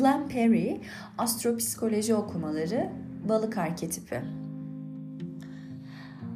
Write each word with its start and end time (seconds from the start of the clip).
Glenn 0.00 0.28
Perry, 0.28 0.80
Astropsikoloji 1.18 2.14
okumaları, 2.14 2.90
balık 3.28 3.58
arketipi. 3.58 4.22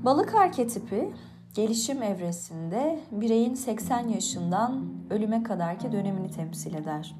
Balık 0.05 0.35
arketipi, 0.35 1.13
gelişim 1.55 2.03
evresinde 2.03 3.01
bireyin 3.11 3.55
80 3.55 4.09
yaşından 4.09 4.85
ölüme 5.11 5.43
kadarki 5.43 5.93
dönemini 5.93 6.31
temsil 6.31 6.75
eder. 6.75 7.17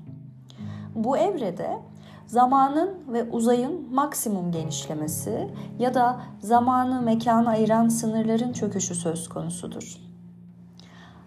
Bu 0.95 1.19
evrede 1.19 1.79
zamanın 2.27 2.95
ve 3.09 3.23
uzayın 3.23 3.95
maksimum 3.95 4.53
genişlemesi 4.53 5.51
ya 5.79 5.95
da 5.95 6.21
zamanı 6.41 7.03
mekana 7.03 7.51
ayıran 7.51 7.89
sınırların 7.89 8.53
çöküşü 8.53 8.95
söz 8.95 9.29
konusudur. 9.29 9.97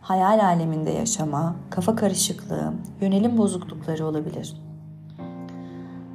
Hayal 0.02 0.40
aleminde 0.46 0.92
yaşama, 0.92 1.56
kafa 1.70 1.96
karışıklığı, 1.96 2.74
yönelim 3.02 3.38
bozuklukları 3.38 4.06
olabilir. 4.06 4.67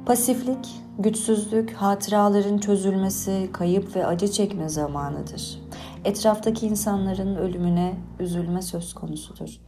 Pasiflik, 0.05 0.81
güçsüzlük, 0.99 1.73
hatıraların 1.73 2.57
çözülmesi, 2.57 3.49
kayıp 3.53 3.95
ve 3.95 4.05
acı 4.05 4.31
çekme 4.31 4.69
zamanıdır. 4.69 5.61
Etraftaki 6.05 6.67
insanların 6.67 7.35
ölümüne 7.35 7.95
üzülme 8.19 8.61
söz 8.61 8.93
konusudur. 8.93 9.59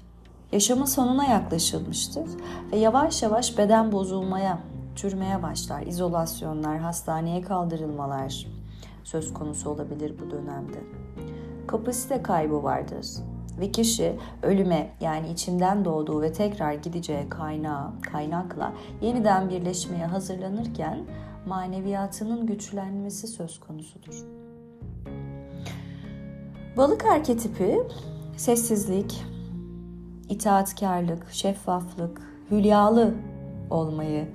Yaşamın 0.52 0.86
sonuna 0.86 1.26
yaklaşılmıştır 1.26 2.26
ve 2.72 2.78
yavaş 2.78 3.24
yavaş 3.24 3.58
beden 3.58 3.92
bozulmaya, 3.92 4.60
çürümeye 4.96 5.44
başlar. 5.44 5.82
İzolasyonlar, 5.82 6.80
hastaneye 6.80 7.42
kaldırılmalar 7.42 8.48
söz 9.04 9.34
konusu 9.34 9.70
olabilir 9.70 10.14
bu 10.26 10.32
dönemde. 10.32 10.84
Kapasite 11.68 12.24
kaybı 12.24 12.64
vardır 12.64 13.06
ve 13.60 13.72
kişi 13.72 14.16
ölüme 14.44 14.90
yani 15.02 15.32
içinden 15.32 15.86
doğduğu 15.86 16.22
ve 16.22 16.34
tekrar 16.34 16.74
gideceği 16.74 17.30
kaynağı, 17.30 18.02
kaynakla 18.02 18.74
yeniden 19.02 19.50
birleşmeye 19.50 20.06
hazırlanırken 20.06 21.06
maneviyatının 21.46 22.46
güçlenmesi 22.46 23.28
söz 23.28 23.60
konusudur. 23.60 24.26
Balık 26.78 27.06
arketipi 27.06 27.78
sessizlik, 28.38 29.26
itaatkarlık, 30.30 31.32
şeffaflık, 31.32 32.22
hülyalı 32.52 33.14
olmayı 33.70 34.28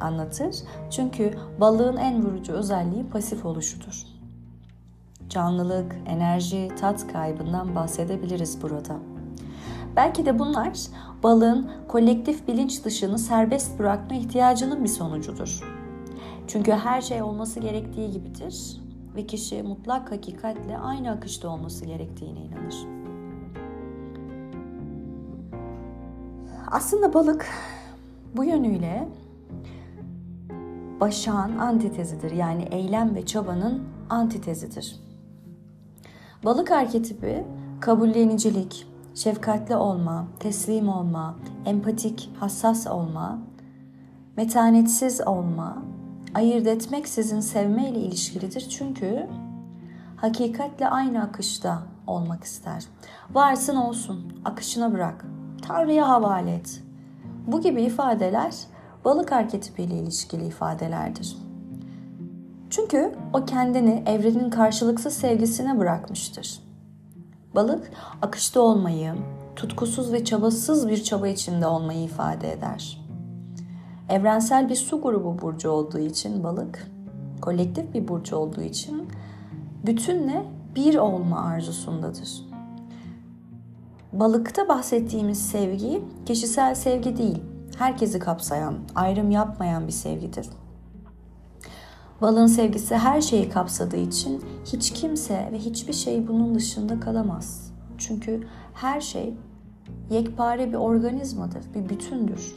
anlatır. 0.00 0.56
Çünkü 0.90 1.34
balığın 1.60 1.96
en 1.96 2.24
vurucu 2.24 2.52
özelliği 2.52 3.06
pasif 3.06 3.44
oluşudur. 3.44 4.11
Canlılık, 5.28 5.96
enerji, 6.06 6.68
tat 6.80 7.12
kaybından 7.12 7.74
bahsedebiliriz 7.74 8.62
burada. 8.62 8.96
Belki 9.96 10.26
de 10.26 10.38
bunlar 10.38 10.72
balığın 11.22 11.70
kolektif 11.88 12.48
bilinç 12.48 12.84
dışını 12.84 13.18
serbest 13.18 13.78
bırakma 13.78 14.16
ihtiyacının 14.16 14.84
bir 14.84 14.88
sonucudur. 14.88 15.60
Çünkü 16.46 16.72
her 16.72 17.00
şey 17.00 17.22
olması 17.22 17.60
gerektiği 17.60 18.10
gibidir 18.10 18.80
ve 19.16 19.26
kişi 19.26 19.62
mutlak 19.62 20.12
hakikatle 20.12 20.78
aynı 20.78 21.10
akışta 21.10 21.48
olması 21.48 21.84
gerektiğine 21.84 22.40
inanır. 22.40 22.86
Aslında 26.70 27.14
balık 27.14 27.46
bu 28.36 28.44
yönüyle 28.44 29.08
başağın 31.00 31.58
antitezidir. 31.58 32.30
Yani 32.30 32.62
eylem 32.62 33.14
ve 33.14 33.26
çabanın 33.26 33.82
antitezidir. 34.10 35.11
Balık 36.44 36.70
arketipi 36.70 37.44
kabullenicilik, 37.80 38.86
şefkatli 39.14 39.76
olma, 39.76 40.26
teslim 40.40 40.88
olma, 40.88 41.36
empatik, 41.66 42.30
hassas 42.40 42.86
olma, 42.86 43.38
metanetsiz 44.36 45.20
olma, 45.26 45.82
ayırt 46.34 46.66
etmeksizin 46.66 47.40
sevme 47.40 47.88
ile 47.88 47.98
ilişkilidir. 47.98 48.68
Çünkü 48.68 49.28
hakikatle 50.16 50.88
aynı 50.88 51.22
akışta 51.22 51.82
olmak 52.06 52.44
ister. 52.44 52.84
Varsın 53.30 53.76
olsun, 53.76 54.32
akışına 54.44 54.92
bırak, 54.92 55.24
Tanrı'ya 55.62 56.08
havale 56.08 56.54
et. 56.54 56.82
Bu 57.46 57.60
gibi 57.60 57.82
ifadeler 57.82 58.54
balık 59.04 59.32
arketipiyle 59.32 59.98
ilişkili 59.98 60.46
ifadelerdir. 60.46 61.36
Çünkü 62.72 63.12
o 63.32 63.44
kendini 63.44 64.02
evrenin 64.06 64.50
karşılıksız 64.50 65.14
sevgisine 65.14 65.78
bırakmıştır. 65.78 66.60
Balık 67.54 67.90
akışta 68.22 68.60
olmayı, 68.60 69.14
tutkusuz 69.56 70.12
ve 70.12 70.24
çabasız 70.24 70.88
bir 70.88 71.02
çaba 71.02 71.28
içinde 71.28 71.66
olmayı 71.66 72.04
ifade 72.04 72.52
eder. 72.52 73.04
Evrensel 74.08 74.68
bir 74.68 74.74
su 74.74 75.02
grubu 75.02 75.42
burcu 75.42 75.70
olduğu 75.70 75.98
için 75.98 76.44
balık, 76.44 76.90
kolektif 77.40 77.94
bir 77.94 78.08
burcu 78.08 78.36
olduğu 78.36 78.62
için 78.62 79.08
bütünle 79.86 80.44
bir 80.74 80.94
olma 80.94 81.40
arzusundadır. 81.40 82.46
Balıkta 84.12 84.68
bahsettiğimiz 84.68 85.46
sevgi 85.48 86.04
kişisel 86.26 86.74
sevgi 86.74 87.16
değil, 87.16 87.42
herkesi 87.78 88.18
kapsayan, 88.18 88.74
ayrım 88.94 89.30
yapmayan 89.30 89.86
bir 89.86 89.92
sevgidir. 89.92 90.46
Balığın 92.22 92.46
sevgisi 92.46 92.96
her 92.96 93.20
şeyi 93.20 93.48
kapsadığı 93.48 93.96
için 93.96 94.44
hiç 94.64 94.92
kimse 94.92 95.48
ve 95.52 95.58
hiçbir 95.58 95.92
şey 95.92 96.28
bunun 96.28 96.54
dışında 96.54 97.00
kalamaz. 97.00 97.72
Çünkü 97.98 98.46
her 98.74 99.00
şey 99.00 99.34
yekpare 100.10 100.68
bir 100.68 100.76
organizmadır, 100.76 101.64
bir 101.74 101.88
bütündür. 101.88 102.56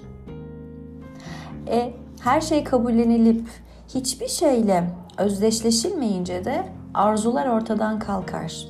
E 1.68 1.94
her 2.22 2.42
şey 2.42 2.64
kabullenilip 2.64 3.48
hiçbir 3.94 4.28
şeyle 4.28 4.90
özdeşleşilmeyince 5.18 6.46
de 6.46 6.66
arzular 6.94 7.48
ortadan 7.48 8.00
kalkar. 8.00 8.68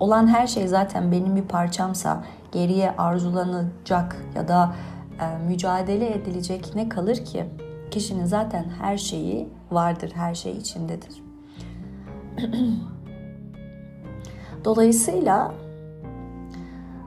Olan 0.00 0.26
her 0.26 0.46
şey 0.46 0.68
zaten 0.68 1.12
benim 1.12 1.36
bir 1.36 1.44
parçamsa 1.44 2.24
geriye 2.52 2.90
arzulanacak 2.90 4.26
ya 4.34 4.48
da 4.48 4.74
e, 5.20 5.48
mücadele 5.48 6.14
edilecek 6.14 6.72
ne 6.74 6.88
kalır 6.88 7.16
ki? 7.16 7.46
Kişinin 7.92 8.24
zaten 8.24 8.64
her 8.80 8.96
şeyi 8.98 9.48
vardır, 9.70 10.12
her 10.14 10.34
şey 10.34 10.52
içindedir. 10.52 11.22
Dolayısıyla 14.64 15.54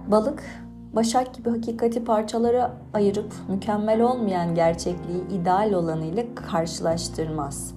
balık 0.07 0.43
başak 0.93 1.33
gibi 1.33 1.49
hakikati 1.49 2.03
parçalara 2.03 2.77
ayırıp 2.93 3.33
mükemmel 3.47 4.01
olmayan 4.01 4.55
gerçekliği 4.55 5.27
ideal 5.27 5.73
olanıyla 5.73 6.23
karşılaştırmaz. 6.35 7.75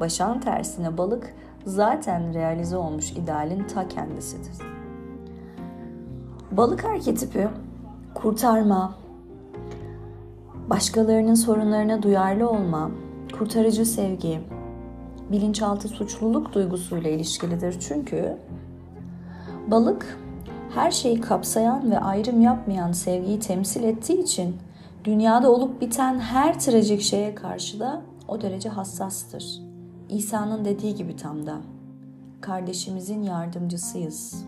Başağın 0.00 0.40
tersine 0.40 0.98
balık 0.98 1.34
zaten 1.64 2.34
realize 2.34 2.76
olmuş 2.76 3.12
idealin 3.12 3.64
ta 3.64 3.88
kendisidir. 3.88 4.66
Balık 6.50 6.84
arketipi 6.84 7.48
kurtarma, 8.14 8.94
başkalarının 10.70 11.34
sorunlarına 11.34 12.02
duyarlı 12.02 12.50
olma, 12.50 12.90
kurtarıcı 13.38 13.86
sevgi, 13.86 14.40
bilinçaltı 15.32 15.88
suçluluk 15.88 16.52
duygusuyla 16.52 17.10
ilişkilidir. 17.10 17.80
Çünkü 17.80 18.36
balık 19.66 20.18
her 20.74 20.90
şeyi 20.90 21.20
kapsayan 21.20 21.90
ve 21.90 21.98
ayrım 21.98 22.40
yapmayan 22.40 22.92
sevgiyi 22.92 23.40
temsil 23.40 23.82
ettiği 23.82 24.22
için 24.22 24.56
dünyada 25.04 25.52
olup 25.52 25.80
biten 25.80 26.18
her 26.20 26.60
trajik 26.60 27.00
şeye 27.00 27.34
karşı 27.34 27.80
da 27.80 28.02
o 28.28 28.40
derece 28.40 28.68
hassastır. 28.68 29.60
İsa'nın 30.08 30.64
dediği 30.64 30.94
gibi 30.94 31.16
tam 31.16 31.46
da 31.46 31.56
kardeşimizin 32.40 33.22
yardımcısıyız. 33.22 34.44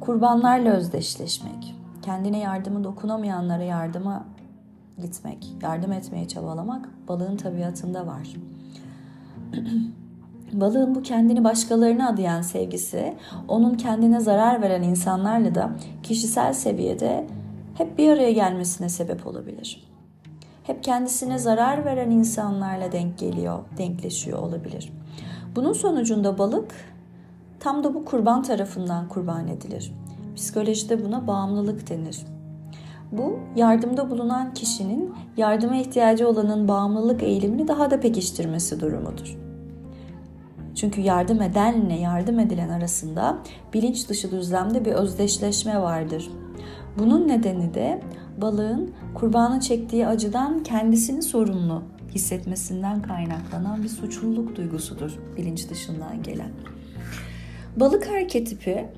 Kurbanlarla 0.00 0.70
özdeşleşmek, 0.70 1.74
kendine 2.04 2.38
yardımı 2.38 2.84
dokunamayanlara 2.84 3.62
yardıma 3.62 4.24
gitmek, 5.02 5.48
yardım 5.62 5.92
etmeye 5.92 6.28
çabalamak 6.28 6.88
balığın 7.08 7.36
tabiatında 7.36 8.06
var. 8.06 8.28
Balığın 10.52 10.94
bu 10.94 11.02
kendini 11.02 11.44
başkalarına 11.44 12.08
adayan 12.08 12.42
sevgisi, 12.42 13.14
onun 13.48 13.74
kendine 13.74 14.20
zarar 14.20 14.62
veren 14.62 14.82
insanlarla 14.82 15.54
da 15.54 15.70
kişisel 16.02 16.52
seviyede 16.52 17.26
hep 17.74 17.98
bir 17.98 18.10
araya 18.10 18.32
gelmesine 18.32 18.88
sebep 18.88 19.26
olabilir. 19.26 19.88
Hep 20.62 20.82
kendisine 20.82 21.38
zarar 21.38 21.84
veren 21.84 22.10
insanlarla 22.10 22.92
denk 22.92 23.18
geliyor, 23.18 23.58
denkleşiyor 23.78 24.38
olabilir. 24.38 24.92
Bunun 25.56 25.72
sonucunda 25.72 26.38
balık 26.38 26.74
tam 27.60 27.84
da 27.84 27.94
bu 27.94 28.04
kurban 28.04 28.42
tarafından 28.42 29.08
kurban 29.08 29.48
edilir. 29.48 29.92
Psikolojide 30.36 31.04
buna 31.04 31.26
bağımlılık 31.26 31.90
denir. 31.90 32.26
Bu 33.12 33.38
yardımda 33.56 34.10
bulunan 34.10 34.54
kişinin 34.54 35.14
yardıma 35.36 35.76
ihtiyacı 35.76 36.28
olanın 36.28 36.68
bağımlılık 36.68 37.22
eğilimini 37.22 37.68
daha 37.68 37.90
da 37.90 38.00
pekiştirmesi 38.00 38.80
durumudur. 38.80 39.38
Çünkü 40.74 41.00
yardım 41.00 41.42
edenle 41.42 41.94
yardım 41.94 42.38
edilen 42.38 42.68
arasında 42.68 43.38
bilinç 43.74 44.08
dışı 44.08 44.30
düzlemde 44.30 44.84
bir 44.84 44.92
özdeşleşme 44.92 45.80
vardır. 45.80 46.30
Bunun 46.98 47.28
nedeni 47.28 47.74
de 47.74 48.02
balığın 48.40 48.90
kurbanın 49.14 49.60
çektiği 49.60 50.06
acıdan 50.06 50.62
kendisini 50.62 51.22
sorumlu 51.22 51.82
hissetmesinden 52.14 53.02
kaynaklanan 53.02 53.82
bir 53.82 53.88
suçluluk 53.88 54.56
duygusudur 54.56 55.18
bilinç 55.36 55.70
dışından 55.70 56.22
gelen. 56.22 56.50
Balık 57.76 58.08
arketipi 58.08 58.88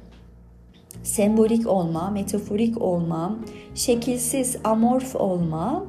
sembolik 1.03 1.67
olma, 1.67 2.11
metaforik 2.11 2.83
olma, 2.83 3.39
şekilsiz, 3.75 4.57
amorf 4.65 5.17
olma, 5.17 5.87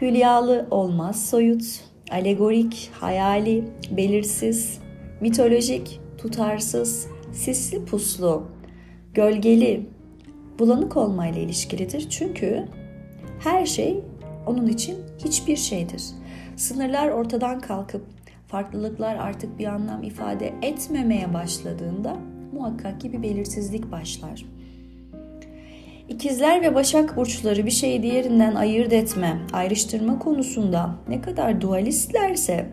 hülyalı 0.00 0.66
olma, 0.70 1.12
soyut, 1.12 1.80
alegorik, 2.10 2.90
hayali, 3.00 3.64
belirsiz, 3.90 4.78
mitolojik, 5.20 6.00
tutarsız, 6.18 7.06
sisli 7.32 7.84
puslu, 7.84 8.42
gölgeli, 9.14 9.86
bulanık 10.58 10.96
olmayla 10.96 11.40
ilişkilidir. 11.40 12.10
Çünkü 12.10 12.64
her 13.38 13.66
şey 13.66 14.00
onun 14.46 14.66
için 14.66 14.98
hiçbir 15.24 15.56
şeydir. 15.56 16.02
Sınırlar 16.56 17.08
ortadan 17.08 17.60
kalkıp 17.60 18.02
farklılıklar 18.48 19.16
artık 19.16 19.58
bir 19.58 19.66
anlam 19.66 20.02
ifade 20.02 20.54
etmemeye 20.62 21.34
başladığında 21.34 22.16
muhakkak 22.52 23.00
ki 23.00 23.12
bir 23.12 23.22
belirsizlik 23.22 23.92
başlar. 23.92 24.46
İkizler 26.08 26.62
ve 26.62 26.74
Başak 26.74 27.16
burçları 27.16 27.66
bir 27.66 27.70
şeyi 27.70 28.02
diğerinden 28.02 28.54
ayırt 28.54 28.92
etme, 28.92 29.40
ayrıştırma 29.52 30.18
konusunda 30.18 30.94
ne 31.08 31.20
kadar 31.20 31.60
dualistlerse 31.60 32.66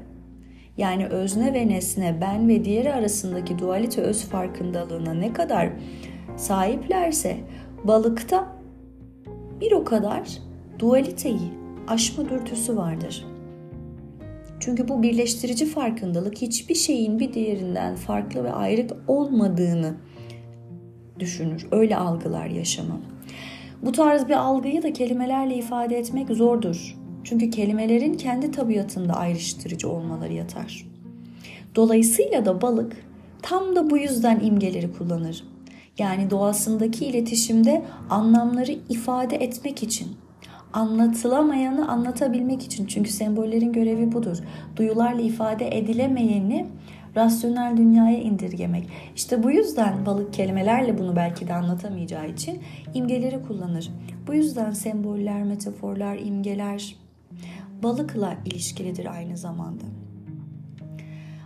yani 0.77 1.07
özne 1.07 1.53
ve 1.53 1.67
nesne, 1.67 2.17
ben 2.21 2.49
ve 2.49 2.65
diğeri 2.65 2.93
arasındaki 2.93 3.59
dualite 3.59 4.01
öz 4.01 4.25
farkındalığına 4.25 5.13
ne 5.13 5.33
kadar 5.33 5.69
sahiplerse 6.37 7.37
balıkta 7.83 8.47
bir 9.61 9.71
o 9.71 9.83
kadar 9.83 10.29
dualiteyi 10.79 11.51
aşma 11.87 12.29
dürtüsü 12.29 12.77
vardır. 12.77 13.36
Çünkü 14.59 14.87
bu 14.87 15.03
birleştirici 15.03 15.65
farkındalık 15.65 16.37
hiçbir 16.37 16.75
şeyin 16.75 17.19
bir 17.19 17.33
diğerinden 17.33 17.95
farklı 17.95 18.43
ve 18.43 18.51
ayrık 18.51 18.91
olmadığını 19.07 19.93
düşünür. 21.19 21.67
Öyle 21.71 21.97
algılar 21.97 22.47
yaşamı. 22.47 23.01
Bu 23.81 23.91
tarz 23.91 24.27
bir 24.27 24.33
algıyı 24.33 24.83
da 24.83 24.93
kelimelerle 24.93 25.55
ifade 25.55 25.97
etmek 25.97 26.29
zordur. 26.29 26.95
Çünkü 27.23 27.49
kelimelerin 27.49 28.13
kendi 28.13 28.51
tabiatında 28.51 29.13
ayrıştırıcı 29.13 29.89
olmaları 29.89 30.33
yatar. 30.33 30.87
Dolayısıyla 31.75 32.45
da 32.45 32.61
balık 32.61 32.97
tam 33.41 33.75
da 33.75 33.89
bu 33.89 33.97
yüzden 33.97 34.39
imgeleri 34.39 34.93
kullanır. 34.93 35.43
Yani 35.97 36.29
doğasındaki 36.29 37.05
iletişimde 37.05 37.85
anlamları 38.09 38.71
ifade 38.89 39.35
etmek 39.35 39.83
için 39.83 40.07
anlatılamayanı 40.77 41.91
anlatabilmek 41.91 42.63
için. 42.63 42.85
Çünkü 42.85 43.11
sembollerin 43.11 43.73
görevi 43.73 44.11
budur. 44.11 44.37
Duyularla 44.75 45.21
ifade 45.21 45.77
edilemeyeni 45.77 46.65
rasyonel 47.15 47.77
dünyaya 47.77 48.21
indirgemek. 48.21 48.87
İşte 49.15 49.43
bu 49.43 49.51
yüzden 49.51 50.05
balık 50.05 50.33
kelimelerle 50.33 50.97
bunu 50.97 51.15
belki 51.15 51.47
de 51.47 51.53
anlatamayacağı 51.53 52.29
için 52.29 52.59
imgeleri 52.93 53.41
kullanır. 53.47 53.91
Bu 54.27 54.33
yüzden 54.33 54.71
semboller, 54.71 55.43
metaforlar, 55.43 56.17
imgeler 56.17 56.95
balıkla 57.83 58.33
ilişkilidir 58.45 59.05
aynı 59.05 59.37
zamanda. 59.37 59.83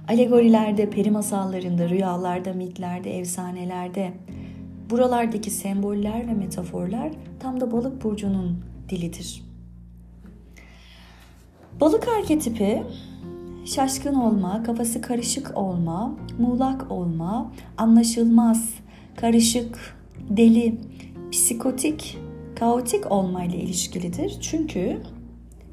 Alegorilerde, 0.08 0.90
peri 0.90 1.12
masallarında, 1.12 1.90
rüyalarda, 1.90 2.54
mitlerde, 2.54 3.20
efsanelerde 3.20 4.12
buralardaki 4.90 5.52
semboller 5.52 6.28
ve 6.28 6.34
metaforlar 6.34 7.12
tam 7.40 7.62
da 7.62 7.72
balık 7.72 8.04
burcunun 8.04 8.71
dilidir. 8.92 9.44
Balık 11.82 12.08
arketipi 12.08 12.84
şaşkın 13.66 14.16
olma, 14.16 14.64
kafası 14.64 15.02
karışık 15.02 15.58
olma, 15.58 16.18
muğlak 16.40 16.92
olma, 16.92 17.52
anlaşılmaz, 17.78 18.70
karışık, 19.16 19.98
deli, 20.30 20.76
psikotik, 21.32 22.18
kaotik 22.56 23.12
olmayla 23.12 23.58
ilişkilidir. 23.58 24.38
Çünkü 24.42 25.02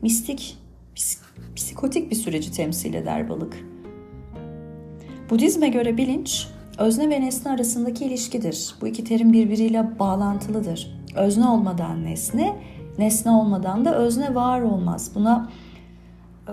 mistik, 0.02 0.58
psikotik 1.56 2.10
bir 2.10 2.16
süreci 2.16 2.52
temsil 2.52 2.94
eder 2.94 3.28
balık. 3.28 3.64
Budizme 5.30 5.68
göre 5.68 5.96
bilinç, 5.96 6.46
özne 6.78 7.10
ve 7.10 7.20
nesne 7.20 7.50
arasındaki 7.50 8.04
ilişkidir. 8.04 8.74
Bu 8.80 8.86
iki 8.86 9.04
terim 9.04 9.32
birbiriyle 9.32 9.98
bağlantılıdır. 9.98 10.98
Özne 11.14 11.46
olmadan 11.46 12.04
nesne, 12.04 12.56
Nesne 12.98 13.30
olmadan 13.30 13.84
da 13.84 13.94
özne 13.96 14.34
var 14.34 14.60
olmaz. 14.60 15.10
Buna 15.14 15.48
e, 16.48 16.52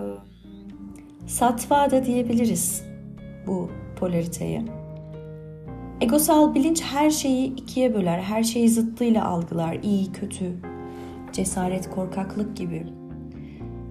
satva 1.28 1.92
da 1.92 2.06
diyebiliriz 2.06 2.84
bu 3.48 3.70
polariteye. 4.00 4.66
Egosal 6.02 6.56
bilinç 6.56 6.84
her 6.84 7.10
şeyi 7.10 7.56
ikiye 7.56 7.94
böler, 7.94 8.20
her 8.20 8.44
şeyi 8.44 8.70
zıttıyla 8.70 9.26
algılar, 9.26 9.78
iyi, 9.84 10.12
kötü, 10.12 10.52
cesaret, 11.32 11.90
korkaklık 11.90 12.58
gibi. 12.58 12.88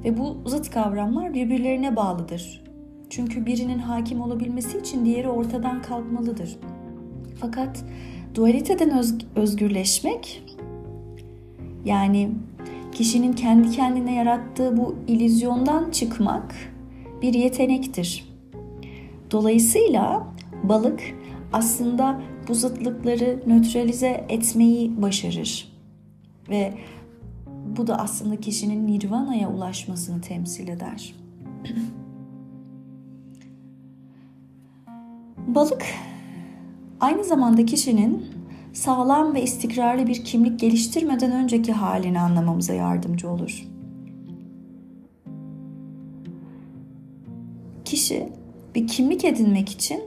Ve 0.04 0.18
bu 0.18 0.36
zıt 0.46 0.70
kavramlar 0.70 1.34
birbirlerine 1.34 1.96
bağlıdır. 1.96 2.64
Çünkü 3.10 3.46
birinin 3.46 3.78
hakim 3.78 4.20
olabilmesi 4.20 4.78
için 4.78 5.04
diğeri 5.04 5.28
ortadan 5.28 5.82
kalkmalıdır. 5.82 6.56
Fakat 7.40 7.84
dualiteden 8.34 8.98
öz- 8.98 9.26
özgürleşmek 9.36 10.42
yani 11.84 12.30
kişinin 12.92 13.32
kendi 13.32 13.70
kendine 13.70 14.14
yarattığı 14.14 14.76
bu 14.76 14.96
ilizyondan 15.08 15.90
çıkmak 15.90 16.54
bir 17.22 17.34
yetenektir. 17.34 18.34
Dolayısıyla 19.30 20.26
balık 20.62 21.00
aslında 21.52 22.20
bu 22.48 22.54
zıtlıkları 22.54 23.42
nötralize 23.46 24.26
etmeyi 24.28 25.02
başarır. 25.02 25.72
Ve 26.48 26.74
bu 27.76 27.86
da 27.86 27.98
aslında 27.98 28.36
kişinin 28.36 28.86
nirvana'ya 28.86 29.50
ulaşmasını 29.50 30.20
temsil 30.20 30.68
eder. 30.68 31.14
Balık 35.46 35.84
aynı 37.00 37.24
zamanda 37.24 37.66
kişinin 37.66 38.26
sağlam 38.74 39.34
ve 39.34 39.42
istikrarlı 39.42 40.06
bir 40.06 40.24
kimlik 40.24 40.60
geliştirmeden 40.60 41.32
önceki 41.32 41.72
halini 41.72 42.20
anlamamıza 42.20 42.74
yardımcı 42.74 43.30
olur. 43.30 43.64
Kişi 47.84 48.28
bir 48.74 48.86
kimlik 48.86 49.24
edinmek 49.24 49.68
için 49.68 50.00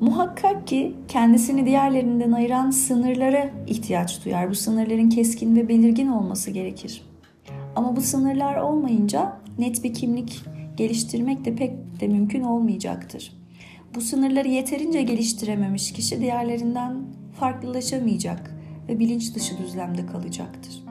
muhakkak 0.00 0.66
ki 0.66 0.94
kendisini 1.08 1.66
diğerlerinden 1.66 2.32
ayıran 2.32 2.70
sınırlara 2.70 3.50
ihtiyaç 3.66 4.24
duyar. 4.24 4.50
Bu 4.50 4.54
sınırların 4.54 5.08
keskin 5.08 5.56
ve 5.56 5.68
belirgin 5.68 6.08
olması 6.08 6.50
gerekir. 6.50 7.02
Ama 7.76 7.96
bu 7.96 8.00
sınırlar 8.00 8.56
olmayınca 8.56 9.36
net 9.58 9.84
bir 9.84 9.94
kimlik 9.94 10.42
geliştirmek 10.76 11.44
de 11.44 11.54
pek 11.54 12.00
de 12.00 12.08
mümkün 12.08 12.42
olmayacaktır. 12.42 13.35
Bu 13.96 14.00
sınırları 14.00 14.48
yeterince 14.48 15.02
geliştirememiş 15.02 15.92
kişi 15.92 16.20
diğerlerinden 16.20 16.96
farklılaşamayacak 17.40 18.54
ve 18.88 18.98
bilinç 18.98 19.34
dışı 19.34 19.58
düzlemde 19.58 20.06
kalacaktır. 20.06 20.82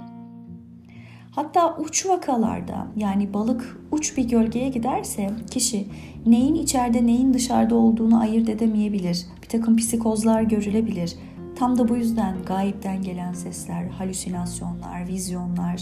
Hatta 1.31 1.77
uç 1.77 2.05
vakalarda 2.05 2.88
yani 2.97 3.33
balık 3.33 3.77
uç 3.91 4.17
bir 4.17 4.29
gölgeye 4.29 4.69
giderse 4.69 5.31
kişi 5.51 5.88
neyin 6.25 6.55
içeride 6.55 7.05
neyin 7.05 7.33
dışarıda 7.33 7.75
olduğunu 7.75 8.19
ayırt 8.19 8.50
edemeyebilir. 8.50 9.25
Bir 9.43 9.50
takım 9.50 9.77
psikozlar 9.77 10.41
görülebilir. 10.41 11.15
Tam 11.55 11.77
da 11.77 11.89
bu 11.89 11.97
yüzden 11.97 12.35
gayipten 12.45 13.01
gelen 13.01 13.33
sesler, 13.33 13.88
halüsinasyonlar, 13.88 15.07
vizyonlar 15.07 15.81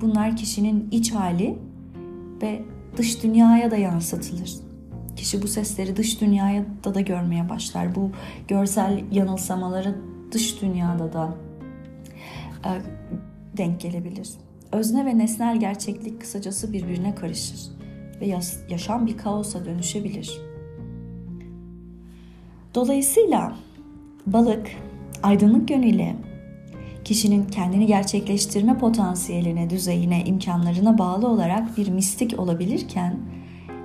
bunlar 0.00 0.36
kişinin 0.36 0.88
iç 0.90 1.12
hali 1.14 1.58
ve 2.42 2.62
dış 2.96 3.22
dünyaya 3.22 3.70
da 3.70 3.76
yansıtılır. 3.76 4.69
Kişi 5.20 5.42
bu 5.42 5.48
sesleri 5.48 5.96
dış 5.96 6.20
dünyaya 6.20 6.64
da 6.84 6.94
da 6.94 7.00
görmeye 7.00 7.48
başlar. 7.48 7.94
Bu 7.94 8.10
görsel 8.48 9.04
yanılsamaları 9.12 9.98
dış 10.32 10.62
dünyada 10.62 11.12
da 11.12 11.34
e, 12.64 12.70
denk 13.56 13.80
gelebilir. 13.80 14.30
Özne 14.72 15.06
ve 15.06 15.18
nesnel 15.18 15.60
gerçeklik 15.60 16.20
kısacası 16.20 16.72
birbirine 16.72 17.14
karışır 17.14 17.60
ve 18.20 18.36
yaşam 18.70 19.06
bir 19.06 19.16
kaosa 19.16 19.64
dönüşebilir. 19.64 20.40
Dolayısıyla 22.74 23.56
balık 24.26 24.66
aydınlık 25.22 25.70
yönüyle 25.70 26.16
kişinin 27.04 27.44
kendini 27.44 27.86
gerçekleştirme 27.86 28.78
potansiyeline, 28.78 29.70
düzeyine, 29.70 30.24
imkanlarına 30.24 30.98
bağlı 30.98 31.28
olarak 31.28 31.76
bir 31.76 31.88
mistik 31.88 32.38
olabilirken 32.38 33.18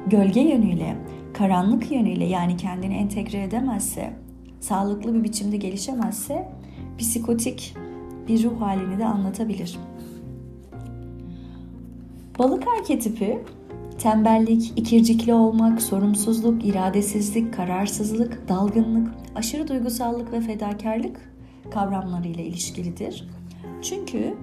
gölge 0.08 0.42
yönüyle 0.42 0.96
karanlık 1.38 1.92
yönüyle 1.92 2.26
yani 2.26 2.58
kendini 2.58 2.94
entegre 2.94 3.44
edemezse, 3.44 4.14
sağlıklı 4.60 5.14
bir 5.14 5.24
biçimde 5.24 5.58
gelişemezse 5.58 6.52
psikotik, 6.98 7.76
bir 8.28 8.44
ruh 8.44 8.62
halini 8.62 9.00
de 9.00 9.06
anlatabilir. 9.06 9.80
Balık 12.40 12.64
arketipi 12.68 13.40
tembellik, 14.00 14.74
ikircikli 14.76 15.34
olmak, 15.34 15.82
sorumsuzluk, 15.82 16.66
iradesizlik, 16.66 17.54
kararsızlık, 17.54 18.50
dalgınlık, 18.50 19.08
aşırı 19.36 19.68
duygusallık 19.68 20.32
ve 20.32 20.42
fedakarlık 20.42 21.34
kavramlarıyla 21.72 22.44
ilişkilidir. 22.44 23.28
Çünkü 23.82 24.38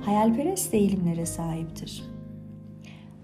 hayalperest 0.00 0.74
eğilimlere 0.74 1.26
sahiptir. 1.26 2.17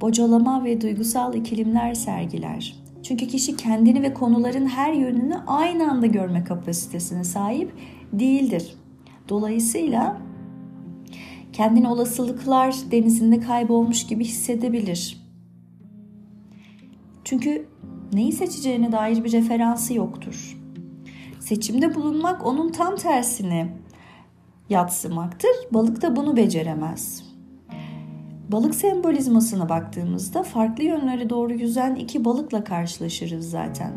Bocalama 0.00 0.64
ve 0.64 0.80
duygusal 0.80 1.34
ikilimler 1.34 1.94
sergiler. 1.94 2.76
Çünkü 3.02 3.26
kişi 3.26 3.56
kendini 3.56 4.02
ve 4.02 4.14
konuların 4.14 4.66
her 4.66 4.92
yönünü 4.92 5.34
aynı 5.46 5.90
anda 5.90 6.06
görme 6.06 6.44
kapasitesine 6.44 7.24
sahip 7.24 7.72
değildir. 8.12 8.74
Dolayısıyla 9.28 10.22
kendini 11.52 11.88
olasılıklar 11.88 12.74
denizinde 12.90 13.40
kaybolmuş 13.40 14.06
gibi 14.06 14.24
hissedebilir. 14.24 15.24
Çünkü 17.24 17.66
neyi 18.12 18.32
seçeceğine 18.32 18.92
dair 18.92 19.24
bir 19.24 19.32
referansı 19.32 19.94
yoktur. 19.94 20.58
Seçimde 21.40 21.94
bulunmak 21.94 22.46
onun 22.46 22.72
tam 22.72 22.96
tersini 22.96 23.68
yatsımaktır. 24.70 25.50
Balık 25.70 26.02
da 26.02 26.16
bunu 26.16 26.36
beceremez. 26.36 27.33
Balık 28.54 28.74
sembolizmasına 28.74 29.68
baktığımızda 29.68 30.42
farklı 30.42 30.84
yönlere 30.84 31.30
doğru 31.30 31.52
yüzen 31.54 31.94
iki 31.94 32.24
balıkla 32.24 32.64
karşılaşırız 32.64 33.50
zaten. 33.50 33.92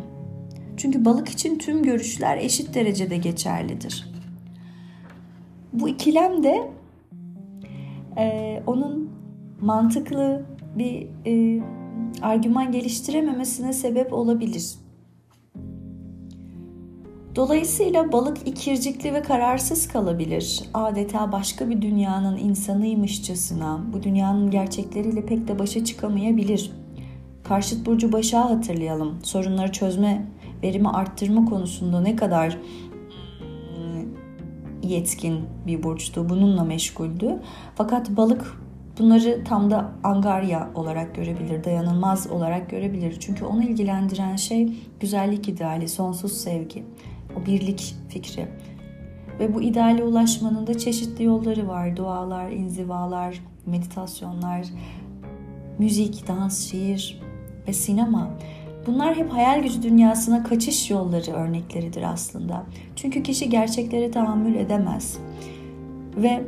Çünkü 0.78 1.06
balık 1.06 1.30
için 1.30 1.58
tüm 1.58 1.84
görüşler 1.84 2.38
eşit 2.38 2.76
derecede 2.76 3.18
geçerlidir. 3.18 4.14
Bu 5.74 5.90
ikilem 5.90 6.44
de 6.44 6.72
e, 8.18 8.64
onun 8.68 9.10
mantıklı 9.62 10.46
bir 10.78 11.08
e, 11.26 11.64
argüman 12.22 12.72
geliştirememesine 12.72 13.74
sebep 13.74 14.14
olabilir. 14.14 14.76
Dolayısıyla 17.38 18.12
balık 18.12 18.48
ikircikli 18.48 19.14
ve 19.14 19.22
kararsız 19.22 19.88
kalabilir. 19.88 20.64
Adeta 20.74 21.32
başka 21.32 21.70
bir 21.70 21.82
dünyanın 21.82 22.38
insanıymışçasına, 22.38 23.80
bu 23.94 24.04
dünyanın 24.04 24.52
gerçekleriyle 24.52 25.26
pek 25.26 25.48
de 25.48 25.60
başa 25.60 25.86
çıkamayabilir. 25.86 26.72
Karşıt 27.44 27.86
burcu 27.86 28.12
başa 28.12 28.50
hatırlayalım. 28.50 29.20
Sorunları 29.24 29.72
çözme, 29.72 30.28
verimi 30.64 30.90
arttırma 30.90 31.46
konusunda 31.46 32.02
ne 32.02 32.16
kadar 32.16 32.58
yetkin 34.84 35.40
bir 35.68 35.84
burçtu. 35.84 36.30
Bununla 36.30 36.64
meşguldü. 36.64 37.40
Fakat 37.76 38.10
balık 38.10 38.58
bunları 39.00 39.44
tam 39.44 39.72
da 39.72 39.92
angarya 40.04 40.70
olarak 40.76 41.16
görebilir, 41.16 41.64
dayanılmaz 41.64 42.28
olarak 42.32 42.70
görebilir. 42.70 43.18
Çünkü 43.20 43.46
onu 43.46 43.64
ilgilendiren 43.64 44.36
şey 44.36 44.74
güzellik 45.00 45.50
ideali, 45.50 45.88
sonsuz 45.88 46.34
sevgi, 46.34 46.84
o 47.38 47.46
birlik 47.46 47.96
fikri. 48.10 48.48
Ve 49.40 49.54
bu 49.54 49.62
ideale 49.62 50.04
ulaşmanın 50.04 50.68
da 50.68 50.78
çeşitli 50.78 51.24
yolları 51.24 51.68
var. 51.68 51.98
Dualar, 51.98 52.52
inzivalar, 52.52 53.42
meditasyonlar, 53.66 54.66
müzik, 55.80 56.28
dans, 56.28 56.72
şiir 56.72 57.22
ve 57.68 57.74
sinema. 57.74 58.30
Bunlar 58.88 59.16
hep 59.16 59.30
hayal 59.30 59.64
gücü 59.64 59.84
dünyasına 59.84 60.44
kaçış 60.44 60.90
yolları 60.90 61.32
örnekleridir 61.32 62.04
aslında. 62.04 62.64
Çünkü 62.96 63.24
kişi 63.24 63.50
gerçeklere 63.50 64.12
tahammül 64.12 64.56
edemez. 64.56 65.18
Ve 66.18 66.44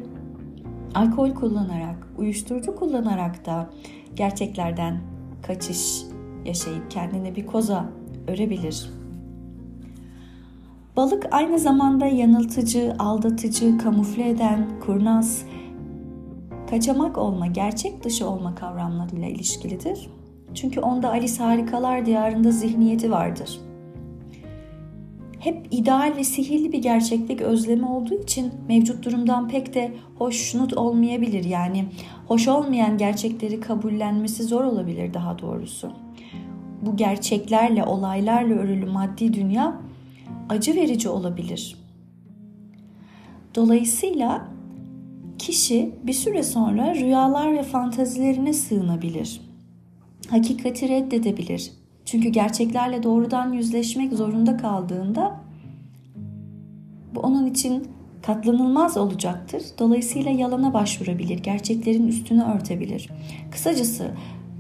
alkol 0.96 1.34
kullanarak, 1.34 2.08
uyuşturucu 2.18 2.76
kullanarak 2.76 3.46
da 3.46 3.70
gerçeklerden 4.16 5.02
kaçış 5.42 6.02
yaşayıp 6.46 6.92
kendine 6.92 7.36
bir 7.36 7.46
koza 7.46 7.90
örebilir. 8.28 8.99
Balık 11.00 11.28
aynı 11.32 11.60
zamanda 11.60 12.06
yanıltıcı, 12.06 12.96
aldatıcı, 13.00 13.78
kamufle 13.78 14.30
eden, 14.30 14.68
kurnaz, 14.86 15.46
kaçamak 16.70 17.18
olma, 17.18 17.48
gerçek 17.48 18.04
dışı 18.04 18.30
olma 18.30 18.56
kavramlarıyla 18.56 19.28
ilişkilidir. 19.28 20.10
Çünkü 20.54 20.80
onda 20.80 21.10
Alice 21.10 21.44
Harikalar 21.44 22.06
Diyarında 22.06 22.52
zihniyeti 22.52 23.12
vardır. 23.12 23.60
Hep 25.40 25.68
ideal 25.72 26.14
ve 26.18 26.24
sihirli 26.24 26.72
bir 26.72 26.82
gerçeklik 26.82 27.42
özlemi 27.42 27.86
olduğu 27.86 28.24
için 28.24 28.54
mevcut 28.68 29.06
durumdan 29.06 29.48
pek 29.48 29.74
de 29.74 29.94
hoşnut 30.18 30.74
olmayabilir. 30.74 31.44
Yani 31.44 31.86
hoş 32.28 32.48
olmayan 32.48 32.98
gerçekleri 32.98 33.60
kabullenmesi 33.60 34.44
zor 34.44 34.64
olabilir 34.64 35.14
daha 35.14 35.40
doğrusu. 35.40 35.92
Bu 36.82 36.96
gerçeklerle, 36.96 37.84
olaylarla 37.84 38.54
örülü 38.56 38.86
maddi 38.86 39.34
dünya 39.34 39.89
acı 40.50 40.76
verici 40.76 41.10
olabilir. 41.10 41.78
Dolayısıyla 43.56 44.48
kişi 45.38 45.96
bir 46.04 46.14
süre 46.14 46.44
sonra 46.44 46.96
rüyalar 46.96 47.54
ve 47.54 47.64
fantazilerine 47.64 48.54
sığınabilir 48.54 49.50
hakikati 50.30 50.90
reddedebilir. 50.90 51.72
Çünkü 52.06 52.30
gerçeklerle 52.30 53.04
doğrudan 53.04 53.54
yüzleşmek 53.54 54.14
zorunda 54.14 54.58
kaldığında 54.58 55.42
bu 57.16 57.20
onun 57.20 57.46
için 57.46 57.88
katlanılmaz 58.22 58.98
olacaktır. 58.98 59.64
Dolayısıyla 59.80 60.32
yalana 60.32 60.74
başvurabilir, 60.74 61.40
gerçeklerin 61.40 62.08
üstünü 62.08 62.44
örtebilir. 62.44 63.10
Kısacası 63.52 64.12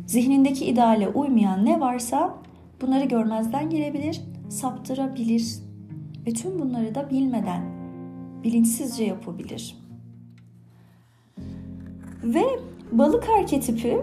zihnindeki 0.07 0.65
ideale 0.65 1.07
uymayan 1.09 1.65
ne 1.65 1.79
varsa 1.79 2.33
bunları 2.81 3.05
görmezden 3.05 3.69
gelebilir, 3.69 4.21
saptırabilir 4.49 5.68
ve 6.27 6.33
tüm 6.33 6.59
bunları 6.59 6.95
da 6.95 7.09
bilmeden, 7.09 7.61
bilinçsizce 8.43 9.03
yapabilir. 9.03 9.77
Ve 12.23 12.43
balık 12.91 13.29
arketipi 13.29 13.97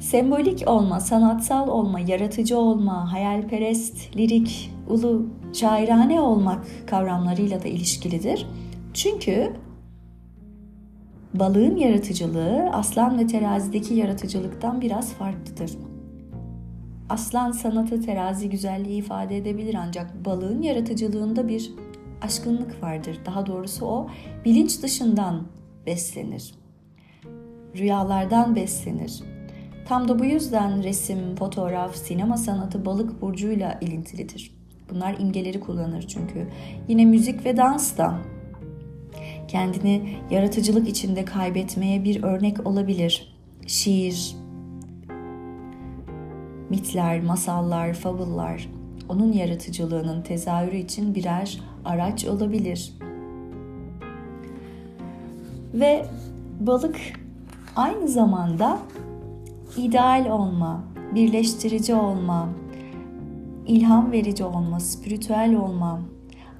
Sembolik 0.00 0.68
olma, 0.68 1.00
sanatsal 1.00 1.68
olma, 1.68 2.00
yaratıcı 2.00 2.58
olma, 2.58 3.12
hayalperest, 3.12 4.16
lirik, 4.16 4.72
ulu, 4.88 5.26
şairane 5.52 6.20
olmak 6.20 6.66
kavramlarıyla 6.86 7.62
da 7.62 7.68
ilişkilidir. 7.68 8.46
Çünkü 8.94 9.52
balığın 11.34 11.76
yaratıcılığı 11.76 12.70
aslan 12.72 13.18
ve 13.18 13.26
terazideki 13.26 13.94
yaratıcılıktan 13.94 14.80
biraz 14.80 15.12
farklıdır. 15.12 15.70
Aslan 17.10 17.52
sanatı 17.52 18.02
terazi 18.02 18.50
güzelliği 18.50 18.98
ifade 18.98 19.36
edebilir 19.36 19.76
ancak 19.78 20.24
balığın 20.24 20.62
yaratıcılığında 20.62 21.48
bir 21.48 21.72
aşkınlık 22.22 22.82
vardır. 22.82 23.18
Daha 23.26 23.46
doğrusu 23.46 23.86
o 23.86 24.08
bilinç 24.44 24.82
dışından 24.82 25.46
beslenir. 25.86 26.54
Rüyalardan 27.76 28.56
beslenir 28.56 29.22
Tam 29.90 30.08
da 30.08 30.18
bu 30.18 30.24
yüzden 30.24 30.82
resim, 30.82 31.36
fotoğraf, 31.36 31.96
sinema 31.96 32.36
sanatı 32.36 32.84
balık 32.84 33.22
burcuyla 33.22 33.78
ilintilidir. 33.80 34.52
Bunlar 34.90 35.16
imgeleri 35.18 35.60
kullanır 35.60 36.02
çünkü. 36.02 36.48
Yine 36.88 37.04
müzik 37.04 37.44
ve 37.44 37.56
dans 37.56 37.98
da 37.98 38.18
kendini 39.48 40.16
yaratıcılık 40.30 40.88
içinde 40.88 41.24
kaybetmeye 41.24 42.04
bir 42.04 42.22
örnek 42.22 42.66
olabilir. 42.66 43.36
Şiir, 43.66 44.36
mitler, 46.70 47.22
masallar, 47.22 47.94
fabullar 47.94 48.68
onun 49.10 49.32
yaratıcılığının 49.32 50.22
tezahürü 50.22 50.76
için 50.76 51.14
birer 51.14 51.60
araç 51.84 52.24
olabilir. 52.24 52.92
Ve 55.74 56.06
balık 56.60 56.96
aynı 57.76 58.08
zamanda 58.08 58.78
ideal 59.76 60.26
olma, 60.30 60.84
birleştirici 61.14 61.94
olma, 61.94 62.48
ilham 63.66 64.12
verici 64.12 64.44
olma, 64.44 64.80
spiritüel 64.80 65.56
olma, 65.56 66.00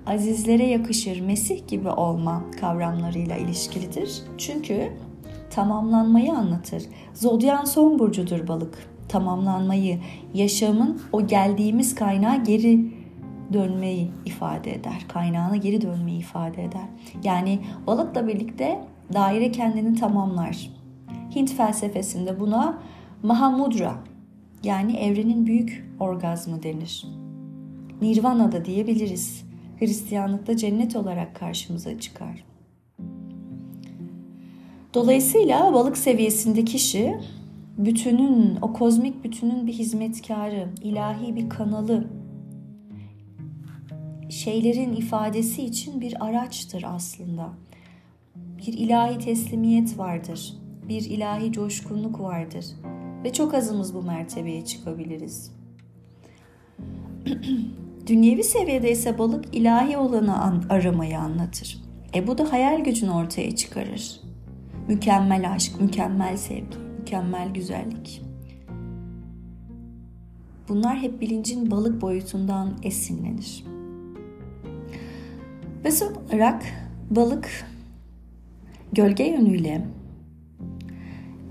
azizlere 0.07 0.67
yakışır 0.67 1.21
Mesih 1.21 1.69
gibi 1.69 1.89
olma 1.89 2.43
kavramlarıyla 2.61 3.37
ilişkilidir. 3.37 4.23
Çünkü 4.39 4.93
tamamlanmayı 5.51 6.33
anlatır. 6.33 6.83
Zodyan 7.15 7.65
son 7.65 7.99
burcudur 7.99 8.49
balık. 8.49 8.91
Tamamlanmayı, 9.11 9.99
yaşamın 10.35 11.01
o 11.13 11.27
geldiğimiz 11.27 11.95
kaynağa 11.95 12.37
geri 12.37 12.81
dönmeyi 13.53 14.11
ifade 14.25 14.75
eder. 14.75 15.05
Kaynağına 15.09 15.57
geri 15.57 15.81
dönmeyi 15.81 16.19
ifade 16.19 16.65
eder. 16.65 16.87
Yani 17.25 17.59
balıkla 17.87 18.29
birlikte 18.29 18.85
daire 19.13 19.53
kendini 19.53 19.97
tamamlar. 19.97 20.71
Hint 21.35 21.53
felsefesinde 21.53 22.41
buna 22.41 22.79
Mahamudra 23.23 23.95
yani 24.65 24.97
evrenin 24.97 25.47
büyük 25.47 25.91
orgazmı 26.01 26.63
denir. 26.63 27.07
Nirvana 28.03 28.53
da 28.53 28.65
diyebiliriz. 28.65 29.45
Hristiyanlıkta 29.79 30.57
cennet 30.57 30.97
olarak 30.97 31.37
karşımıza 31.37 31.99
çıkar. 31.99 32.45
Dolayısıyla 34.95 35.75
balık 35.75 35.99
seviyesinde 35.99 36.65
kişi 36.65 37.19
bütünün, 37.85 38.59
o 38.63 38.73
kozmik 38.73 39.25
bütünün 39.25 39.67
bir 39.67 39.73
hizmetkarı, 39.73 40.69
ilahi 40.83 41.37
bir 41.37 41.49
kanalı, 41.49 42.09
şeylerin 44.29 44.93
ifadesi 44.93 45.65
için 45.65 46.01
bir 46.01 46.25
araçtır 46.25 46.85
aslında. 46.87 47.49
Bir 48.37 48.73
ilahi 48.73 49.19
teslimiyet 49.19 49.99
vardır. 49.99 50.55
Bir 50.89 51.05
ilahi 51.05 51.53
coşkunluk 51.53 52.21
vardır. 52.21 52.67
Ve 53.25 53.33
çok 53.33 53.55
azımız 53.55 53.95
bu 53.95 54.03
mertebeye 54.03 54.65
çıkabiliriz. 54.65 55.53
Dünyevi 58.07 58.45
seviyede 58.45 58.91
ise 58.91 59.19
balık 59.19 59.55
ilahi 59.55 59.97
olanı 59.97 60.43
an, 60.43 60.65
aramayı 60.71 61.19
anlatır. 61.19 61.83
E 62.15 62.27
bu 62.27 62.39
da 62.39 62.53
hayal 62.53 62.85
gücünü 62.85 63.11
ortaya 63.11 63.57
çıkarır. 63.57 64.21
Mükemmel 64.89 65.53
aşk, 65.53 65.81
mükemmel 65.81 66.37
sevgi, 66.37 66.90
mükemmel 67.01 67.49
güzellik. 67.49 68.23
Bunlar 70.69 70.99
hep 70.99 71.21
bilincin 71.21 71.71
balık 71.71 72.03
boyutundan 72.03 72.77
esinlenir. 72.83 73.65
Ve 75.85 75.91
son 75.91 76.15
olarak 76.15 76.63
balık 77.11 77.65
gölge 78.93 79.25
yönüyle 79.25 79.87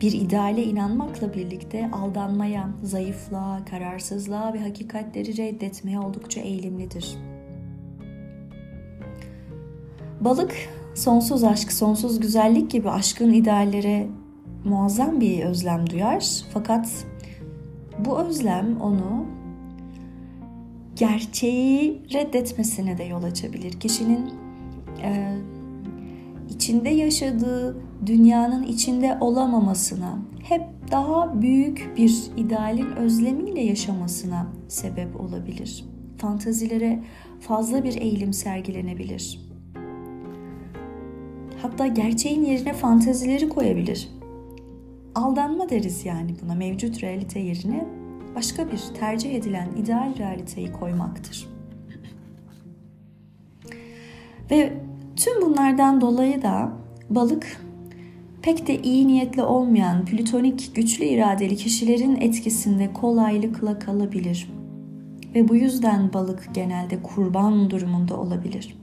bir 0.01 0.11
ideale 0.11 0.63
inanmakla 0.63 1.33
birlikte 1.33 1.91
aldanmaya, 1.91 2.69
zayıflığa, 2.83 3.65
kararsızlığa 3.65 4.53
ve 4.53 4.59
hakikatleri 4.59 5.37
reddetmeye 5.37 5.99
oldukça 5.99 6.41
eğilimlidir. 6.41 7.17
Balık 10.21 10.55
sonsuz 10.95 11.43
aşk, 11.43 11.71
sonsuz 11.71 12.19
güzellik 12.19 12.71
gibi 12.71 12.89
aşkın 12.89 13.33
ideallere 13.33 14.07
muazzam 14.65 15.21
bir 15.21 15.43
özlem 15.43 15.89
duyar. 15.89 16.43
Fakat 16.53 17.05
bu 18.05 18.19
özlem 18.19 18.81
onu 18.81 19.25
gerçeği 20.95 22.01
reddetmesine 22.13 22.97
de 22.97 23.03
yol 23.03 23.23
açabilir. 23.23 23.79
Kişinin 23.79 24.33
e, 25.03 25.37
içinde 26.49 26.89
yaşadığı 26.89 27.77
dünyanın 28.05 28.63
içinde 28.63 29.17
olamamasına, 29.21 30.19
hep 30.43 30.61
daha 30.91 31.41
büyük 31.41 31.93
bir 31.97 32.21
idealin 32.37 32.95
özlemiyle 32.95 33.61
yaşamasına 33.61 34.47
sebep 34.67 35.21
olabilir. 35.21 35.85
Fantazilere 36.17 37.03
fazla 37.39 37.83
bir 37.83 38.01
eğilim 38.01 38.33
sergilenebilir. 38.33 39.49
Hatta 41.61 41.87
gerçeğin 41.87 42.45
yerine 42.45 42.73
fantazileri 42.73 43.49
koyabilir. 43.49 44.09
Aldanma 45.19 45.69
deriz 45.69 46.05
yani 46.05 46.35
buna 46.43 46.55
mevcut 46.55 47.03
realite 47.03 47.39
yerine 47.39 47.85
başka 48.35 48.71
bir 48.71 48.81
tercih 48.99 49.35
edilen 49.35 49.69
ideal 49.83 50.17
realiteyi 50.17 50.71
koymaktır. 50.71 51.49
Ve 54.51 54.73
tüm 55.15 55.41
bunlardan 55.41 56.01
dolayı 56.01 56.41
da 56.41 56.71
balık 57.09 57.61
pek 58.41 58.67
de 58.67 58.81
iyi 58.81 59.07
niyetli 59.07 59.43
olmayan 59.43 60.05
plütonik 60.05 60.75
güçlü 60.75 61.05
iradeli 61.05 61.55
kişilerin 61.55 62.15
etkisinde 62.15 62.93
kolaylıkla 62.93 63.79
kalabilir. 63.79 64.49
Ve 65.35 65.47
bu 65.47 65.55
yüzden 65.55 66.13
balık 66.13 66.49
genelde 66.53 67.01
kurban 67.03 67.69
durumunda 67.69 68.17
olabilir. 68.17 68.77